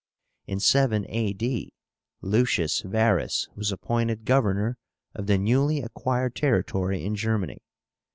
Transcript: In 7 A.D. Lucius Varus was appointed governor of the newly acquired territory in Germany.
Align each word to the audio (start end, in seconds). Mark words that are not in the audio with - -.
In 0.47 0.59
7 0.59 1.05
A.D. 1.07 1.73
Lucius 2.23 2.81
Varus 2.81 3.47
was 3.53 3.71
appointed 3.71 4.25
governor 4.25 4.79
of 5.13 5.27
the 5.27 5.37
newly 5.37 5.79
acquired 5.83 6.35
territory 6.35 7.05
in 7.05 7.13
Germany. 7.15 7.61